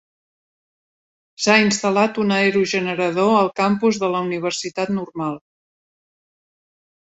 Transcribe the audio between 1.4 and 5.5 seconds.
S'ha instal·lat un aerogenerador al campus de la universitat Normal.